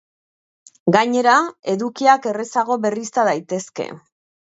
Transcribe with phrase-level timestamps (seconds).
[0.95, 1.33] Gainera,
[1.73, 3.87] edukiak errazago berrizta daitezke.